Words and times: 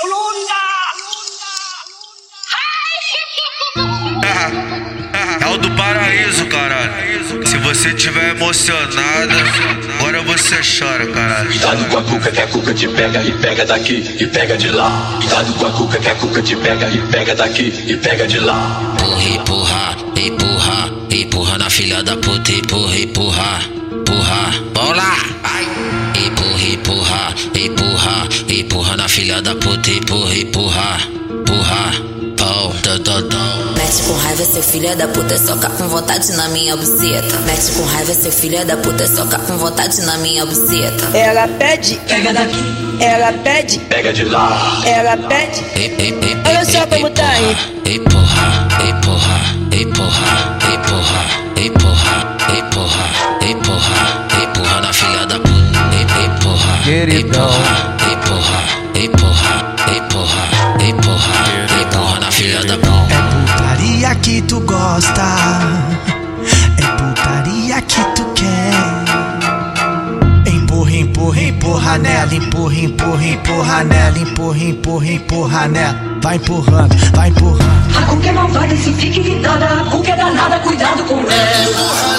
Colunda. 0.00 0.54
É 5.40 5.46
o 5.46 5.58
do 5.58 5.70
paraíso, 5.72 6.46
caralho. 6.46 7.46
Se 7.46 7.56
você 7.58 7.92
tiver 7.94 8.30
emocionada, 8.30 9.34
agora 9.98 10.22
você 10.22 10.56
chora, 10.56 11.06
caralho. 11.06 11.48
Cuidado 11.48 11.84
com 11.88 11.98
a 11.98 12.02
cuca 12.02 12.30
que 12.30 12.40
a 12.40 12.46
cuca 12.46 12.74
te 12.74 12.88
pega 12.88 13.22
e 13.22 13.32
pega 13.32 13.64
daqui 13.64 14.16
e 14.20 14.26
pega 14.26 14.56
de 14.56 14.68
lá. 14.70 15.18
Cuidado 15.18 15.52
com 15.54 15.66
a 15.66 15.72
cuca 15.72 15.98
que 15.98 16.08
a 16.08 16.14
cuca 16.14 16.42
te 16.42 16.56
pega 16.56 16.88
e 16.88 16.98
pega 17.10 17.34
daqui 17.34 17.72
e 17.86 17.96
pega 17.96 18.26
de 18.26 18.38
lá. 18.38 18.80
Empurra, 18.98 19.32
empurra, 19.34 19.96
empurra, 20.16 20.90
empurra 21.10 21.58
na 21.58 21.70
filha 21.70 22.02
da 22.02 22.16
puta, 22.16 22.52
empurra, 22.52 22.96
empurra, 22.96 23.60
empurra, 23.92 24.52
bola, 24.74 25.16
empurra, 28.78 28.92
empurra 28.92 28.96
na 28.96 29.08
filha 29.08 29.42
da 29.42 29.54
puta, 29.56 29.90
empurra, 29.90 30.34
empurra, 30.34 30.98
empurra, 31.30 31.92
pão, 32.36 32.72
dom, 32.82 32.98
dom, 33.02 33.28
dom. 33.28 33.72
Mete 33.76 34.02
com 34.06 34.12
raiva, 34.14 34.44
seu 34.44 34.62
filho 34.62 34.96
da 34.96 35.08
puta, 35.08 35.36
soca 35.38 35.68
com 35.70 35.88
vontade 35.88 36.32
na 36.32 36.48
minha 36.48 36.76
buceta. 36.76 37.38
Mete 37.40 37.72
com 37.72 37.84
raiva, 37.84 38.14
seu 38.14 38.30
filho 38.32 38.64
da 38.64 38.76
puta, 38.76 39.06
soca 39.06 39.38
com 39.40 39.58
vontade 39.58 40.00
na 40.02 40.16
minha 40.18 40.46
buceta. 40.46 41.16
Ela 41.16 41.48
pede, 41.48 41.96
Pega 42.08 42.32
daqui, 42.32 42.64
ela 43.00 43.32
pede, 43.32 43.78
pega 43.80 44.12
de 44.12 44.24
lá. 44.24 44.80
ela 44.84 45.16
pede. 45.16 45.60
Em- 45.74 45.94
em- 46.00 46.30
em- 46.32 46.42
Olha 46.46 46.64
só 46.64 46.86
como 46.86 47.10
tá 47.10 47.28
aí. 47.28 47.56
Empurra, 47.94 48.68
empurra, 48.88 49.56
empurra, 49.72 50.58
empurra, 50.72 51.38
empurra, 51.64 52.36
empurra, 52.54 53.48
empurra, 53.50 54.26
empurra 54.42 54.80
na 54.80 54.92
filha 54.92 55.26
da 55.26 55.38
puta. 55.40 55.58
Empurra, 56.24 56.90
empurra, 56.90 57.87
gosta, 64.88 65.22
é 66.78 66.86
putaria 66.96 67.82
que 67.82 68.02
tu 68.14 68.24
quer. 68.34 68.72
Empurra, 70.50 70.92
empurra, 70.92 71.40
empurra 71.40 71.98
nela, 71.98 72.34
empurra, 72.34 72.74
empurra, 72.74 73.26
empurra 73.26 73.84
nela, 73.84 74.18
empurra, 74.18 74.58
empurra, 74.58 75.06
empurra 75.06 75.68
nela. 75.68 76.18
Vai 76.22 76.36
empurrando, 76.36 76.96
vai 77.14 77.28
empurrando. 77.28 77.96
A 77.96 78.02
cuca 78.06 78.28
é 78.28 78.32
malvada 78.32 78.76
se 78.76 78.92
fica 78.94 79.18
irritada. 79.18 79.66
A 79.66 79.84
cuca 79.90 80.10
é 80.10 80.16
danada, 80.16 80.58
cuidado 80.60 81.04
com 81.04 81.20
ela. 81.20 82.17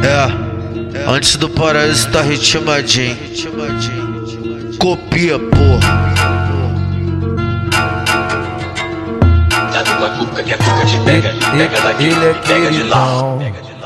É, 0.00 1.10
antes 1.10 1.36
do 1.36 1.48
paraíso 1.48 2.08
tá 2.12 2.22
ritmadinho. 2.22 3.16
Copia, 4.78 5.38
porra. 5.38 6.08
Cuidado 9.50 9.98
com 9.98 10.04
a 10.04 10.10
cuca 10.10 10.42
que 10.42 10.54
a 10.54 10.58
cuca 10.58 10.86
te 10.86 10.98
pega 11.04 11.34
e 11.34 11.40
pega 11.58 11.80
daqui 11.80 12.04
Ele 12.04 12.24
é 12.24 12.30
e 12.30 12.34
pega 12.46 12.70
de 12.70 12.82
lá. 12.84 13.06
queridão. 13.06 13.38
Pega 13.38 13.60
de 13.62 13.72
lá. 13.72 13.77